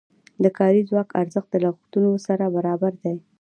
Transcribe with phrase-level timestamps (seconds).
[0.43, 3.15] د کاري ځواک ارزښت له لګښتونو سره برابر دی.